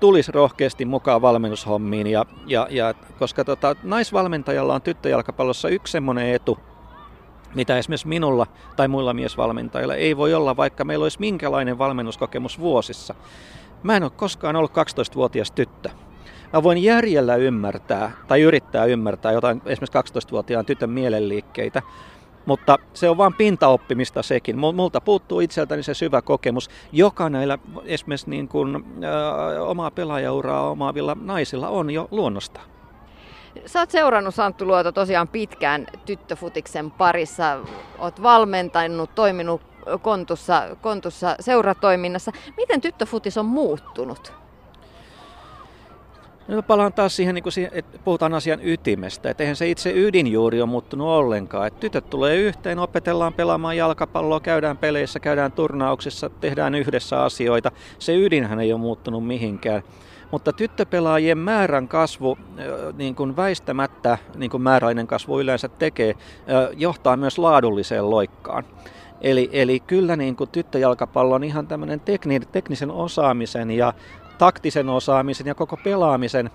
tulisi 0.00 0.32
rohkeasti 0.32 0.84
mukaan 0.84 1.22
valmennushommiin. 1.22 2.06
Ja, 2.06 2.26
ja, 2.46 2.66
ja, 2.70 2.94
koska 3.18 3.44
tota, 3.44 3.76
naisvalmentajalla 3.82 4.74
on 4.74 4.82
tyttöjalkapallossa 4.82 5.68
yksi 5.68 5.92
semmoinen 5.92 6.34
etu, 6.34 6.58
mitä 7.54 7.78
esimerkiksi 7.78 8.08
minulla 8.08 8.46
tai 8.76 8.88
muilla 8.88 9.14
miesvalmentajilla 9.14 9.94
ei 9.94 10.16
voi 10.16 10.34
olla, 10.34 10.56
vaikka 10.56 10.84
meillä 10.84 11.02
olisi 11.02 11.20
minkälainen 11.20 11.78
valmennuskokemus 11.78 12.60
vuosissa. 12.60 13.14
Mä 13.82 13.96
en 13.96 14.02
ole 14.02 14.12
koskaan 14.16 14.56
ollut 14.56 14.72
12-vuotias 14.72 15.50
tyttö. 15.50 15.90
Mä 16.52 16.62
voin 16.62 16.78
järjellä 16.78 17.36
ymmärtää 17.36 18.12
tai 18.28 18.40
yrittää 18.40 18.84
ymmärtää 18.84 19.32
jotain 19.32 19.62
esimerkiksi 19.66 20.28
12-vuotiaan 20.28 20.66
tytön 20.66 20.90
mielenliikkeitä, 20.90 21.82
Mutta 22.46 22.78
se 22.94 23.08
on 23.08 23.18
vain 23.18 23.34
pintaoppimista 23.34 24.22
sekin. 24.22 24.58
Multa 24.58 25.00
puuttuu 25.00 25.40
itseltäni 25.40 25.82
se 25.82 25.94
syvä 25.94 26.22
kokemus, 26.22 26.70
joka 26.92 27.30
näillä 27.30 27.58
esimerkiksi 27.84 28.30
niin 28.30 28.48
kuin, 28.48 28.76
ö, 28.76 29.62
omaa 29.62 29.90
pelaajauraa 29.90 30.70
omaavilla 30.70 31.16
naisilla 31.20 31.68
on 31.68 31.90
jo 31.90 32.08
luonnosta. 32.10 32.60
Sä 33.66 33.80
oot 33.80 33.90
seurannut 33.90 34.34
Santtu 34.34 34.66
Luoto 34.66 34.92
tosiaan 34.92 35.28
pitkään 35.28 35.86
tyttöfutiksen 36.04 36.90
parissa. 36.90 37.58
Oot 37.98 38.22
valmentanut, 38.22 39.14
toiminut 39.14 39.60
Kontussa, 40.02 40.76
Kontussa 40.80 41.36
seuratoiminnassa. 41.40 42.32
Miten 42.56 42.80
tyttöfutis 42.80 43.38
on 43.38 43.46
muuttunut? 43.46 44.32
No 46.48 46.62
palaan 46.62 46.92
taas 46.92 47.16
siihen, 47.16 47.34
niin 47.34 47.52
siihen, 47.52 47.72
että 47.74 47.98
puhutaan 48.04 48.34
asian 48.34 48.60
ytimestä. 48.62 49.30
Että 49.30 49.42
eihän 49.42 49.56
se 49.56 49.70
itse 49.70 49.92
ydinjuuri 49.94 50.60
ole 50.60 50.68
muuttunut 50.68 51.08
ollenkaan. 51.08 51.66
Että 51.66 51.80
tytöt 51.80 52.10
tulee 52.10 52.36
yhteen, 52.36 52.78
opetellaan 52.78 53.34
pelaamaan 53.34 53.76
jalkapalloa, 53.76 54.40
käydään 54.40 54.78
peleissä, 54.78 55.20
käydään 55.20 55.52
turnauksissa, 55.52 56.30
tehdään 56.30 56.74
yhdessä 56.74 57.22
asioita. 57.22 57.70
Se 57.98 58.16
ydinhän 58.16 58.60
ei 58.60 58.72
ole 58.72 58.80
muuttunut 58.80 59.26
mihinkään. 59.26 59.82
Mutta 60.30 60.52
tyttöpelaajien 60.52 61.38
määrän 61.38 61.88
kasvu, 61.88 62.38
niin 62.96 63.14
kuin 63.14 63.36
väistämättä, 63.36 64.18
niin 64.36 64.50
kuin 64.50 64.62
määräinen 64.62 65.06
kasvu 65.06 65.40
yleensä 65.40 65.68
tekee, 65.68 66.14
johtaa 66.76 67.16
myös 67.16 67.38
laadulliseen 67.38 68.10
loikkaan. 68.10 68.64
Eli, 69.20 69.50
eli 69.52 69.80
kyllä 69.80 70.16
niin 70.16 70.36
kuin 70.36 70.50
tyttöjalkapallo 70.50 71.34
on 71.34 71.44
ihan 71.44 71.66
tämmöinen 71.66 72.00
tekni, 72.00 72.40
teknisen 72.40 72.90
osaamisen 72.90 73.70
ja 73.70 73.92
taktisen 74.40 74.88
osaamisen 74.88 75.46
ja 75.46 75.54
koko 75.54 75.76
pelaamisen, 75.76 76.50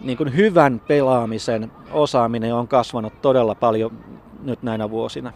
niin 0.00 0.16
kuin 0.16 0.36
hyvän 0.36 0.80
pelaamisen 0.88 1.72
osaaminen 1.92 2.54
on 2.54 2.68
kasvanut 2.68 3.22
todella 3.22 3.54
paljon 3.54 3.90
nyt 4.42 4.62
näinä 4.62 4.90
vuosina. 4.90 5.32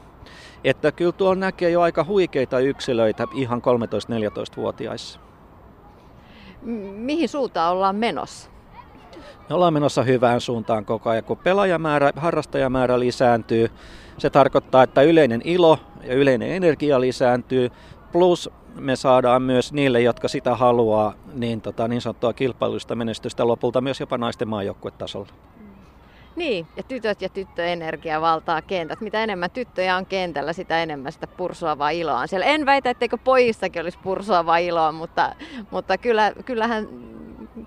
Että 0.65 0.93
kyllä 0.93 1.13
tuolla 1.13 1.35
näkee 1.35 1.71
jo 1.71 1.81
aika 1.81 2.05
huikeita 2.05 2.59
yksilöitä 2.59 3.27
ihan 3.35 3.63
13-14-vuotiaissa. 3.63 5.21
Mihin 6.97 7.29
suuntaan 7.29 7.73
ollaan 7.73 7.97
menossa? 7.97 8.51
Me 9.49 9.55
ollaan 9.55 9.73
menossa 9.73 10.03
hyvään 10.03 10.41
suuntaan 10.41 10.85
koko 10.85 11.11
ajan. 11.11 11.25
Kun 11.25 11.37
pelaajamäärä, 11.37 12.13
harrastajamäärä 12.17 12.99
lisääntyy, 13.01 13.71
se 14.19 14.31
tarkoittaa, 14.31 14.83
että 14.83 15.03
yleinen 15.03 15.43
ilo 15.45 15.79
ja 16.05 16.15
yleinen 16.15 16.51
energia 16.51 17.01
lisääntyy, 17.01 17.71
plus 18.13 18.51
me 18.81 18.97
saadaan 18.97 19.43
myös 19.43 19.73
niille, 19.73 20.01
jotka 20.01 20.29
sitä 20.29 20.57
haluaa, 20.57 21.15
niin, 21.33 21.61
tota, 21.61 21.89
niin 21.89 22.01
sanottua 22.01 22.33
kilpailuista 22.33 22.95
menestystä 22.95 23.47
lopulta 23.47 23.81
myös 23.81 24.01
jopa 24.01 24.19
naisten 24.19 24.49
maajoukkuetasolla. 24.49 25.29
Niin, 26.37 26.67
ja 26.77 26.83
tytöt 26.83 27.23
ja 27.23 27.29
tyttöenergia 27.29 28.21
valtaa 28.21 28.63
kentät. 28.63 29.01
Mitä 29.01 29.23
enemmän 29.23 29.51
tyttöjä 29.51 29.97
on 29.97 30.07
kentällä, 30.07 30.53
sitä 30.53 30.83
enemmän 30.83 31.13
sitä 31.13 31.27
pursuavaa 31.27 31.91
iloa 31.91 32.19
on 32.19 32.29
siellä. 32.29 32.47
En 32.47 32.67
väitä, 32.67 32.91
etteikö 32.91 33.17
pojissakin 33.25 33.83
olisi 33.83 33.99
pursuavaa 34.03 34.59
iloa, 34.59 34.93
mutta, 34.93 35.35
mutta 35.71 35.99
kyllä, 35.99 36.33
kyllähän 36.45 36.89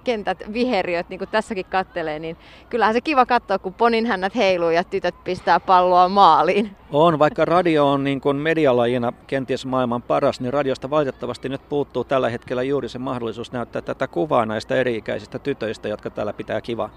kentät 0.03 0.43
viheriöt, 0.53 1.09
niin 1.09 1.17
kuin 1.17 1.29
tässäkin 1.29 1.65
kattelee, 1.65 2.19
niin 2.19 2.37
kyllähän 2.69 2.93
se 2.93 3.01
kiva 3.01 3.25
katsoa, 3.25 3.59
kun 3.59 3.73
ponin 3.73 4.05
hännät 4.05 4.35
heiluu 4.35 4.69
ja 4.69 4.83
tytöt 4.83 5.15
pistää 5.23 5.59
palloa 5.59 6.09
maaliin. 6.09 6.75
On, 6.91 7.19
vaikka 7.19 7.45
radio 7.45 7.87
on 7.87 8.03
niin 8.03 8.21
kuin 8.21 8.37
medialajina 8.37 9.13
kenties 9.27 9.65
maailman 9.65 10.01
paras, 10.01 10.39
niin 10.39 10.53
radiosta 10.53 10.89
valitettavasti 10.89 11.49
nyt 11.49 11.69
puuttuu 11.69 12.03
tällä 12.03 12.29
hetkellä 12.29 12.63
juuri 12.63 12.89
se 12.89 12.99
mahdollisuus 12.99 13.51
näyttää 13.51 13.81
tätä 13.81 14.07
kuvaa 14.07 14.45
näistä 14.45 14.75
eri-ikäisistä 14.75 15.39
tytöistä, 15.39 15.87
jotka 15.87 16.09
täällä 16.09 16.33
pitää 16.33 16.61
kivaa. 16.61 16.89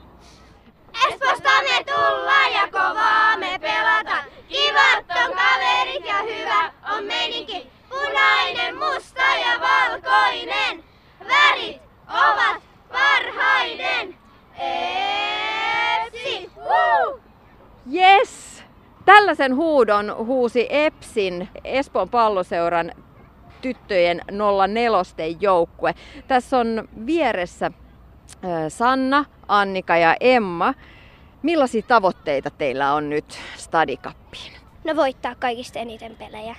Esposta 1.08 1.50
me 1.62 1.84
tullaan 1.84 2.52
ja 2.52 2.68
kovaa 2.72 3.36
me 3.36 3.58
pelata. 3.60 4.16
Kivat 4.48 5.04
on 5.24 5.36
kaverit 5.36 6.04
ja 6.04 6.22
hyvä 6.22 6.72
on 6.96 7.04
meininki. 7.04 7.66
Punainen, 7.88 8.74
musta 8.74 9.33
Tällaisen 19.36 19.56
huudon 19.56 20.14
huusi 20.16 20.66
Epsin 20.70 21.48
Espoon 21.64 22.08
palloseuran 22.08 22.92
tyttöjen 23.60 24.22
04 24.28 25.36
joukkue. 25.40 25.94
Tässä 26.28 26.58
on 26.58 26.88
vieressä 27.06 27.70
Sanna, 28.68 29.24
Annika 29.48 29.96
ja 29.96 30.16
Emma. 30.20 30.74
Millaisia 31.42 31.82
tavoitteita 31.82 32.50
teillä 32.50 32.94
on 32.94 33.10
nyt 33.10 33.38
Stadikappiin? 33.56 34.52
No 34.84 34.96
voittaa 34.96 35.34
kaikista 35.34 35.78
eniten 35.78 36.16
pelejä. 36.16 36.56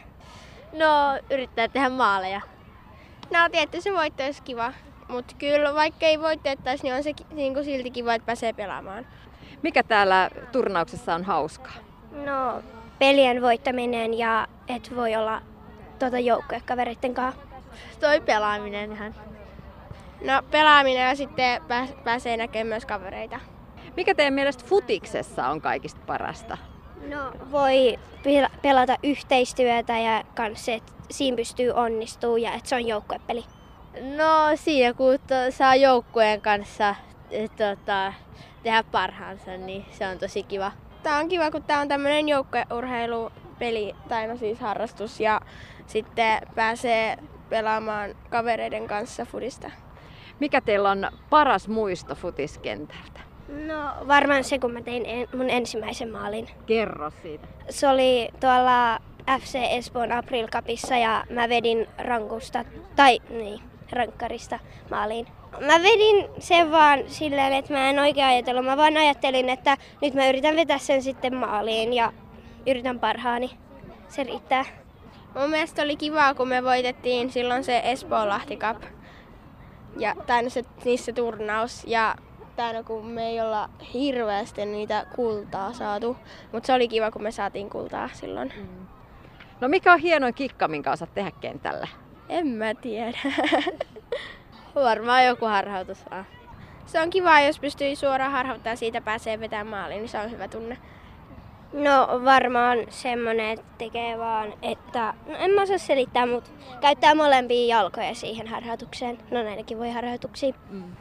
No 0.73 0.87
yrittää 1.31 1.67
tehdä 1.67 1.89
maaleja. 1.89 2.41
No 3.33 3.39
tietysti 3.51 3.81
se 3.81 3.93
voitto 3.93 4.23
olisi 4.23 4.43
kiva. 4.43 4.73
Mutta 5.07 5.35
kyllä 5.37 5.73
vaikka 5.73 6.05
ei 6.05 6.19
voitettaisi, 6.19 6.83
niin 6.83 6.95
on 6.95 7.03
se 7.03 7.13
niin 7.31 7.53
kuin 7.53 7.65
silti 7.65 7.91
kiva, 7.91 8.13
että 8.13 8.25
pääsee 8.25 8.53
pelaamaan. 8.53 9.07
Mikä 9.61 9.83
täällä 9.83 10.29
turnauksessa 10.51 11.15
on 11.15 11.23
hauskaa? 11.23 11.84
No 12.23 12.63
pelien 12.99 13.41
voittaminen 13.41 14.13
ja 14.13 14.47
et 14.67 14.95
voi 14.95 15.15
olla 15.15 15.41
tuota 15.99 16.19
joukkuekavereiden 16.19 17.13
kanssa. 17.13 17.41
Toi 17.99 18.21
pelaaminen 18.21 18.91
ihan. 18.91 19.15
No 20.21 20.43
pelaaminen 20.51 21.07
ja 21.07 21.15
sitten 21.15 21.61
pääsee 22.03 22.37
näkemään 22.37 22.67
myös 22.67 22.85
kavereita. 22.85 23.39
Mikä 23.97 24.15
teidän 24.15 24.33
mielestä 24.33 24.65
futiksessa 24.65 25.47
on 25.47 25.61
kaikista 25.61 25.99
parasta? 26.07 26.57
No 27.09 27.31
voi 27.51 27.99
pelata 28.61 28.97
yhteistyötä 29.03 29.99
ja 29.99 30.23
kanssa, 30.35 30.71
että 30.71 30.93
siinä 31.11 31.37
pystyy 31.37 31.71
onnistumaan 31.71 32.41
ja 32.41 32.53
että 32.53 32.69
se 32.69 32.75
on 32.75 32.87
joukkuepeli. 32.87 33.45
No 34.17 34.55
siinä 34.55 34.93
kun 34.93 35.19
saa 35.49 35.75
joukkueen 35.75 36.41
kanssa 36.41 36.95
tota, 37.57 38.13
tehdä 38.63 38.83
parhaansa, 38.83 39.57
niin 39.57 39.85
se 39.91 40.07
on 40.07 40.17
tosi 40.17 40.43
kiva. 40.43 40.71
Tämä 41.05 41.17
on 41.17 41.27
kiva, 41.27 41.51
kun 41.51 41.63
tämä 41.63 41.81
on 41.81 41.87
tämmöinen 41.87 42.29
joukkueurheilupeli, 42.29 43.95
tai 44.09 44.27
no 44.27 44.37
siis 44.37 44.59
harrastus, 44.59 45.19
ja 45.19 45.41
sitten 45.87 46.41
pääsee 46.55 47.17
pelaamaan 47.49 48.15
kavereiden 48.29 48.87
kanssa 48.87 49.25
futista. 49.25 49.71
Mikä 50.39 50.61
teillä 50.61 50.91
on 50.91 51.07
paras 51.29 51.67
muisto 51.67 52.15
futiskentältä? 52.15 53.19
No 53.47 54.07
varmaan 54.07 54.43
se, 54.43 54.59
kun 54.59 54.71
mä 54.71 54.81
tein 54.81 55.27
mun 55.37 55.49
ensimmäisen 55.49 56.11
maalin. 56.11 56.47
Kerro 56.65 57.11
siitä. 57.21 57.47
Se 57.69 57.87
oli 57.87 58.29
tuolla 58.39 58.99
FC 59.41 59.55
Espoon 59.55 60.11
April 60.11 60.47
Cupissa 60.47 60.97
ja 60.97 61.23
mä 61.29 61.49
vedin 61.49 61.87
rankusta, 61.97 62.65
tai 62.95 63.19
niin, 63.29 63.59
rankkarista 63.91 64.59
maaliin. 64.91 65.27
Mä 65.59 65.83
vedin 65.83 66.29
sen 66.39 66.71
vaan 66.71 66.99
silleen, 67.07 67.53
että 67.53 67.73
mä 67.73 67.89
en 67.89 67.99
oikein 67.99 68.27
ajatellut. 68.27 68.65
Mä 68.65 68.77
vaan 68.77 68.97
ajattelin, 68.97 69.49
että 69.49 69.77
nyt 70.01 70.13
mä 70.13 70.29
yritän 70.29 70.55
vetää 70.55 70.77
sen 70.77 71.01
sitten 71.01 71.35
maaliin 71.35 71.93
ja 71.93 72.13
yritän 72.67 72.99
parhaani. 72.99 73.51
Se 74.09 74.23
riittää. 74.23 74.65
Mun 75.35 75.49
mielestä 75.49 75.81
oli 75.81 75.95
kivaa, 75.95 76.33
kun 76.33 76.47
me 76.47 76.63
voitettiin 76.63 77.31
silloin 77.31 77.63
se 77.63 77.81
Espoon 77.83 78.29
Lahti 78.29 78.57
Cup. 78.57 78.83
Ja 79.97 80.15
tai 80.27 80.49
se, 80.49 80.63
niissä 80.85 81.13
turnaus. 81.13 81.83
Ja 81.87 82.15
täällä 82.55 82.83
kun 82.83 83.05
me 83.05 83.27
ei 83.27 83.41
olla 83.41 83.69
hirveästi 83.93 84.65
niitä 84.65 85.05
kultaa 85.15 85.73
saatu. 85.73 86.17
Mutta 86.51 86.67
se 86.67 86.73
oli 86.73 86.87
kiva, 86.87 87.11
kun 87.11 87.23
me 87.23 87.31
saatiin 87.31 87.69
kultaa 87.69 88.09
silloin. 88.13 88.53
Mm. 88.57 88.85
No 89.61 89.67
mikä 89.67 89.93
on 89.93 89.99
hienoin 89.99 90.33
kikka, 90.33 90.67
minkä 90.67 90.91
osaat 90.91 91.13
tehdä 91.13 91.31
kentällä? 91.31 91.87
En 92.29 92.47
mä 92.47 92.73
tiedä. 92.73 93.17
Varmaan 94.75 95.25
joku 95.25 95.45
harhautus 95.45 96.05
vaan. 96.11 96.25
Se 96.85 97.01
on 97.01 97.09
kiva, 97.09 97.39
jos 97.39 97.59
pystyy 97.59 97.95
suoraan 97.95 98.31
harhauttaa 98.31 98.73
ja 98.73 98.77
siitä 98.77 99.01
pääsee 99.01 99.39
vetämään 99.39 99.67
maaliin, 99.67 99.99
niin 99.99 100.09
se 100.09 100.19
on 100.19 100.31
hyvä 100.31 100.47
tunne. 100.47 100.77
No 101.73 102.21
varmaan 102.25 102.77
semmonen, 102.89 103.49
että 103.49 103.65
tekee 103.77 104.17
vaan, 104.17 104.53
että, 104.61 105.13
no 105.27 105.35
en 105.37 105.51
mä 105.51 105.61
osaa 105.61 105.77
selittää, 105.77 106.25
mutta 106.25 106.49
käyttää 106.81 107.15
molempia 107.15 107.75
jalkoja 107.77 108.15
siihen 108.15 108.47
harhautukseen. 108.47 109.17
No 109.31 109.43
näinkin 109.43 109.79
voi 109.79 109.91
harhautuksiin. 109.91 110.55
Mm. 110.69 110.95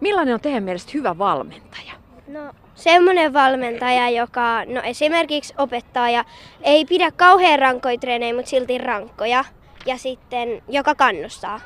Millainen 0.00 0.34
on 0.34 0.40
teidän 0.40 0.62
mielestä 0.62 0.92
hyvä 0.94 1.18
valmentaja? 1.18 1.92
No 2.28 2.52
semmoinen 2.74 3.32
valmentaja, 3.32 4.10
joka 4.10 4.64
no 4.64 4.80
esimerkiksi 4.84 5.54
opettaa 5.58 6.10
ja 6.10 6.24
ei 6.62 6.84
pidä 6.84 7.10
kauhean 7.10 7.58
rankkoja 7.58 7.98
treenejä, 7.98 8.34
mutta 8.34 8.50
silti 8.50 8.78
rankkoja 8.78 9.44
ja 9.86 9.98
sitten 9.98 10.62
joka 10.68 10.94
kannustaa? 10.94 11.60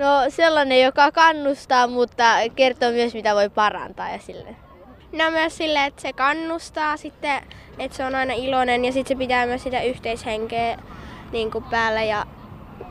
No 0.00 0.30
sellainen, 0.30 0.82
joka 0.82 1.12
kannustaa, 1.12 1.86
mutta 1.86 2.24
kertoo 2.56 2.90
myös 2.90 3.14
mitä 3.14 3.34
voi 3.34 3.48
parantaa 3.50 4.10
ja 4.10 4.18
silleen. 4.18 4.56
No 5.12 5.30
myös 5.30 5.56
silleen, 5.56 5.86
että 5.86 6.02
se 6.02 6.12
kannustaa 6.12 6.96
sitten, 6.96 7.42
että 7.78 7.96
se 7.96 8.04
on 8.04 8.14
aina 8.14 8.34
iloinen 8.34 8.84
ja 8.84 8.92
sitten 8.92 9.16
se 9.16 9.18
pitää 9.18 9.46
myös 9.46 9.62
sitä 9.62 9.82
yhteishenkeä 9.82 10.78
niin 11.32 11.50
kuin 11.50 11.64
päällä 11.64 12.02
ja 12.02 12.26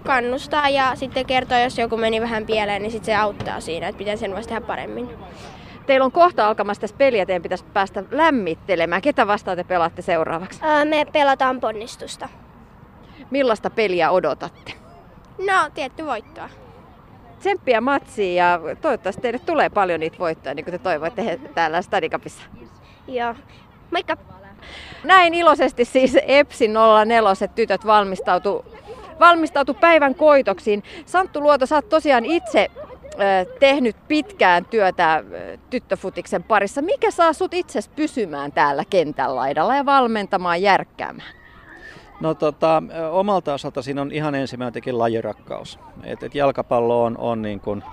kannustaa 0.06 0.70
ja 0.70 0.96
sitten 0.96 1.26
kertoo, 1.26 1.58
jos 1.58 1.78
joku 1.78 1.98
meni 1.98 2.22
vähän 2.22 2.46
pieleen, 2.46 2.82
niin 2.82 2.92
sitten 2.92 3.06
se 3.06 3.16
auttaa 3.16 3.60
siinä, 3.60 3.88
että 3.88 4.00
miten 4.00 4.18
sen 4.18 4.34
voisi 4.34 4.50
tehdä 4.50 4.62
paremmin. 4.62 5.10
Teillä 5.86 6.06
on 6.06 6.12
kohta 6.12 6.48
alkamassa 6.48 6.82
tässä 6.82 6.98
peliä, 6.98 7.26
teidän 7.26 7.44
pitäisi 7.44 7.66
päästä 7.74 8.04
lämmittelemään. 8.12 9.02
Ketä 9.02 9.28
vastaan 9.28 9.58
te 9.58 9.64
pelaatte 9.64 10.02
seuraavaksi? 10.02 10.60
Ää, 10.64 10.86
me 10.86 11.06
pelataan 11.14 11.60
ponnistusta. 11.60 12.30
Millaista 13.32 13.70
peliä 13.70 14.12
odotatte? 14.12 14.74
No, 15.38 15.70
tietty 15.74 16.06
voittoa. 16.06 16.50
Tsemppiä 17.40 17.82
matsiin 17.82 18.36
ja 18.36 18.60
toivottavasti 18.82 19.22
teille 19.22 19.40
tulee 19.40 19.70
paljon 19.70 20.00
niitä 20.00 20.20
voittoja, 20.20 20.56
niin 20.56 20.66
kuin 20.66 20.72
te 20.72 20.78
toivoitte 20.78 21.40
täällä 21.56 21.82
Stadikapissa. 21.82 22.42
Joo. 23.08 23.36
Moikka! 23.92 24.18
Näin 25.04 25.34
iloisesti 25.34 25.86
siis 25.86 26.18
EPSin 26.28 26.74
04 27.06 27.48
tytöt 27.56 27.86
valmistautu, 27.86 28.66
valmistautu 29.20 29.74
päivän 29.74 30.16
koitoksiin. 30.16 30.84
Santtu 31.06 31.42
Luoto, 31.42 31.66
sä 31.66 31.76
oot 31.76 31.90
tosiaan 31.90 32.26
itse 32.26 32.72
tehnyt 33.60 33.96
pitkään 34.08 34.66
työtä 34.66 35.24
tyttöfutiksen 35.70 36.44
parissa. 36.44 36.82
Mikä 36.82 37.12
saa 37.12 37.34
sut 37.34 37.54
itse 37.54 37.80
pysymään 37.96 38.52
täällä 38.52 38.84
kentän 38.90 39.36
laidalla 39.36 39.76
ja 39.76 39.86
valmentamaan 39.86 40.62
järkkäämään? 40.62 41.39
No 42.20 42.34
tota, 42.34 42.84
omalta 43.12 43.54
osalta 43.54 43.82
siinä 43.82 44.02
on 44.02 44.12
ihan 44.12 44.36
ensimmäinenkin 44.36 44.98
lajirakkaus. 44.98 45.80
Et, 46.04 46.24
et 46.24 46.36
jalkapallo 46.36 47.04
on, 47.04 47.18
on, 47.18 47.42
niin 47.42 47.60
kun, 47.60 47.84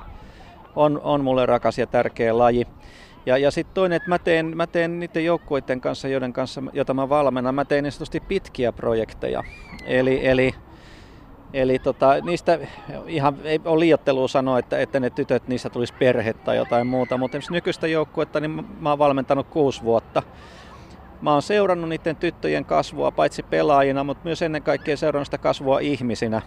on, 0.76 1.00
on 1.04 1.24
mulle 1.24 1.46
rakas 1.46 1.78
ja 1.78 1.86
tärkeä 1.86 2.38
laji. 2.38 2.66
Ja, 3.26 3.38
ja 3.38 3.50
sitten 3.50 3.74
toinen, 3.74 3.96
että 3.96 4.08
mä 4.08 4.18
teen, 4.18 4.56
mä 4.56 4.66
teen 4.66 5.00
niiden 5.00 5.24
joukkueiden 5.24 5.80
kanssa, 5.80 6.08
joiden 6.08 6.32
kanssa, 6.32 6.62
jota 6.72 6.94
mä 6.94 7.08
valmennan, 7.08 7.54
mä 7.54 7.64
teen 7.64 7.84
niin 7.84 8.22
pitkiä 8.28 8.72
projekteja. 8.72 9.42
Eli, 9.86 10.26
eli 10.26 10.54
Eli 11.52 11.78
tota, 11.78 12.14
niistä 12.22 12.58
ihan 13.06 13.36
ei 13.44 13.60
ole 13.64 13.80
liiottelua 13.80 14.28
sanoa, 14.28 14.58
että, 14.58 14.78
että 14.78 15.00
ne 15.00 15.10
tytöt, 15.10 15.48
niistä 15.48 15.70
tulisi 15.70 15.94
perhe 15.98 16.32
tai 16.32 16.56
jotain 16.56 16.86
muuta, 16.86 17.18
mutta 17.18 17.38
nykyistä 17.50 17.86
joukkuetta 17.86 18.40
niin 18.40 18.66
mä 18.80 18.90
oon 18.90 18.98
valmentanut 18.98 19.46
kuusi 19.46 19.82
vuotta. 19.82 20.22
Mä 21.20 21.32
oon 21.32 21.42
seurannut 21.42 21.88
niiden 21.88 22.16
tyttöjen 22.16 22.64
kasvua 22.64 23.10
paitsi 23.10 23.42
pelaajina, 23.42 24.04
mutta 24.04 24.24
myös 24.24 24.42
ennen 24.42 24.62
kaikkea 24.62 24.96
seurannut 24.96 25.26
sitä 25.26 25.38
kasvua 25.38 25.78
ihmisinä. 25.78 26.42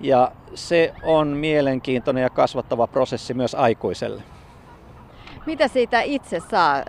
Ja 0.00 0.32
se 0.54 0.92
on 1.02 1.28
mielenkiintoinen 1.28 2.22
ja 2.22 2.30
kasvattava 2.30 2.86
prosessi 2.86 3.34
myös 3.34 3.54
aikuiselle. 3.54 4.22
Mitä 5.46 5.68
siitä 5.68 6.00
itse 6.00 6.40
saa 6.50 6.82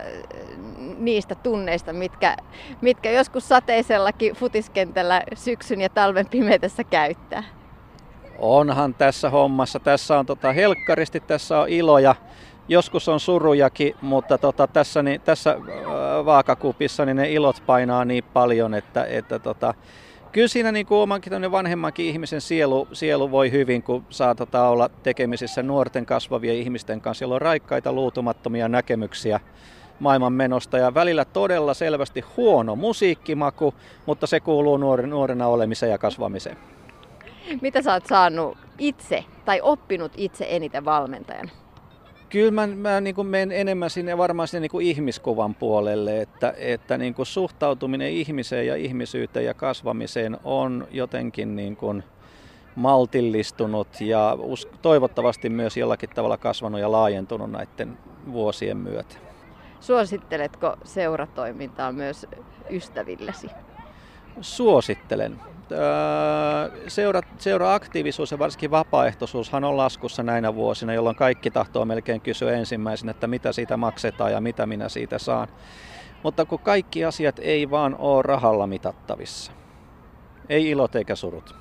niistä 0.97 1.35
tunneista, 1.35 1.93
mitkä, 1.93 2.37
mitkä 2.81 3.11
joskus 3.11 3.47
sateisellakin 3.47 4.33
futiskentällä 4.33 5.21
syksyn 5.35 5.81
ja 5.81 5.89
talven 5.89 6.29
pimeydessä 6.29 6.83
käyttää? 6.83 7.43
Onhan 8.39 8.93
tässä 8.93 9.29
hommassa. 9.29 9.79
Tässä 9.79 10.19
on 10.19 10.25
tota 10.25 10.53
helkkaristi, 10.53 11.19
tässä 11.19 11.59
on 11.59 11.69
iloja. 11.69 12.15
Joskus 12.67 13.09
on 13.09 13.19
surujakin, 13.19 13.95
mutta 14.01 14.37
tota, 14.37 14.67
tässä, 14.67 15.03
niin, 15.03 15.21
tässä 15.21 15.51
äh, 15.51 16.25
vaakakupissa 16.25 17.05
niin 17.05 17.15
ne 17.15 17.31
ilot 17.31 17.63
painaa 17.65 18.05
niin 18.05 18.23
paljon, 18.23 18.73
että, 18.73 19.03
että 19.05 19.39
tota, 19.39 19.73
kyllä 20.31 20.47
siinä 20.47 20.71
niin 20.71 20.85
kuin 20.85 20.97
omankin 20.97 21.51
vanhemmankin 21.51 22.05
ihmisen 22.05 22.41
sielu, 22.41 22.87
sielu 22.93 23.31
voi 23.31 23.51
hyvin, 23.51 23.83
kun 23.83 24.05
saa 24.09 24.35
tota, 24.35 24.67
olla 24.67 24.89
tekemisissä 25.03 25.63
nuorten 25.63 26.05
kasvavien 26.05 26.55
ihmisten 26.55 27.01
kanssa, 27.01 27.23
joilla 27.23 27.35
on 27.35 27.41
raikkaita 27.41 27.93
luutumattomia 27.93 28.67
näkemyksiä 28.67 29.39
maailman 29.99 30.33
menosta 30.33 30.77
ja 30.77 30.93
välillä 30.93 31.25
todella 31.25 31.73
selvästi 31.73 32.23
huono 32.37 32.75
musiikkimaku, 32.75 33.73
mutta 34.05 34.27
se 34.27 34.39
kuuluu 34.39 34.77
nuori, 34.77 35.07
nuorena 35.07 35.47
olemiseen 35.47 35.91
ja 35.91 35.97
kasvamiseen. 35.97 36.57
Mitä 37.61 37.81
sä 37.81 37.93
oot 37.93 38.05
saanut 38.05 38.57
itse 38.79 39.25
tai 39.45 39.61
oppinut 39.61 40.11
itse 40.17 40.47
eniten 40.49 40.85
valmentajana? 40.85 41.51
Kyllä 42.29 42.51
mä, 42.51 42.67
mä 42.67 43.01
niin 43.01 43.15
kuin 43.15 43.27
menen 43.27 43.51
enemmän 43.51 43.89
sinne 43.89 44.17
varmaan 44.17 44.47
sinne 44.47 44.59
niin 44.59 44.71
kuin 44.71 44.87
ihmiskuvan 44.87 45.55
puolelle, 45.55 46.21
että, 46.21 46.53
että 46.57 46.97
niin 46.97 47.13
kuin 47.13 47.25
suhtautuminen 47.25 48.11
ihmiseen 48.11 48.67
ja 48.67 48.75
ihmisyyteen 48.75 49.45
ja 49.45 49.53
kasvamiseen 49.53 50.37
on 50.43 50.87
jotenkin 50.91 51.55
niin 51.55 51.75
kuin 51.75 52.03
maltillistunut 52.75 54.01
ja 54.01 54.37
toivottavasti 54.81 55.49
myös 55.49 55.77
jollakin 55.77 56.09
tavalla 56.09 56.37
kasvanut 56.37 56.81
ja 56.81 56.91
laajentunut 56.91 57.51
näiden 57.51 57.97
vuosien 58.31 58.77
myötä. 58.77 59.15
Suositteletko 59.79 60.77
seuratoimintaa 60.83 61.91
myös 61.91 62.25
ystävillesi? 62.69 63.49
Suosittelen. 64.41 65.39
Seura, 66.87 67.21
seura-aktiivisuus 67.37 68.31
ja 68.31 68.39
varsinkin 68.39 68.71
vapaaehtoisuushan 68.71 69.63
on 69.63 69.77
laskussa 69.77 70.23
näinä 70.23 70.55
vuosina, 70.55 70.93
jolloin 70.93 71.15
kaikki 71.15 71.51
tahtoo 71.51 71.85
melkein 71.85 72.21
kysyä 72.21 72.51
ensimmäisenä, 72.51 73.11
että 73.11 73.27
mitä 73.27 73.51
siitä 73.51 73.77
maksetaan 73.77 74.31
ja 74.31 74.41
mitä 74.41 74.65
minä 74.65 74.89
siitä 74.89 75.19
saan. 75.19 75.47
Mutta 76.23 76.45
kun 76.45 76.59
kaikki 76.59 77.05
asiat 77.05 77.39
ei 77.39 77.69
vaan 77.69 77.95
ole 77.99 78.21
rahalla 78.21 78.67
mitattavissa. 78.67 79.51
Ei 80.49 80.69
ilot 80.69 80.95
eikä 80.95 81.15
surut. 81.15 81.55